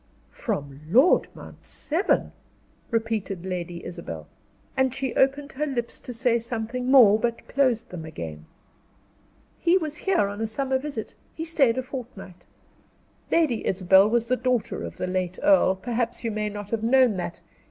"From 0.33 0.79
Lord 0.89 1.27
Mount 1.35 1.63
Severn?" 1.63 2.31
repeated 2.89 3.45
Lady 3.45 3.85
Isabel. 3.85 4.27
And 4.75 4.95
she 4.95 5.13
opened 5.13 5.51
her 5.51 5.67
lips 5.67 5.99
to 5.99 6.11
say 6.11 6.39
something 6.39 6.89
more, 6.89 7.19
but 7.19 7.47
closed 7.47 7.91
them 7.91 8.03
again. 8.03 8.47
"He 9.59 9.77
was 9.77 9.97
here 9.97 10.27
on 10.27 10.41
a 10.41 10.41
visit 10.41 10.41
in 10.41 10.73
the 10.73 10.85
summer; 10.87 11.05
he 11.35 11.45
stayed 11.45 11.77
a 11.77 11.83
fortnight. 11.83 12.47
Lady 13.31 13.63
Isabel 13.63 14.09
was 14.09 14.25
the 14.25 14.35
daughter 14.37 14.83
of 14.83 14.97
the 14.97 15.05
late 15.05 15.37
earl 15.43 15.75
perhaps 15.75 16.23
you 16.23 16.31
may 16.31 16.49
not 16.49 16.71
have 16.71 16.81
known 16.81 17.17
that. 17.17 17.41